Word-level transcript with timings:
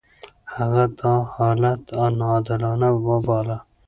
هغه 0.55 0.83
دا 0.99 1.13
حالت 1.33 1.81
ناعادلانه 2.19 2.89
وباله. 3.07 3.57